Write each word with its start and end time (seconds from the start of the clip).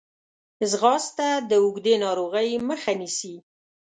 ځغاسته 0.71 1.27
د 1.49 1.51
اوږدې 1.63 1.95
ناروغۍ 2.03 2.49
مخه 2.69 2.91
نیسي 2.99 3.35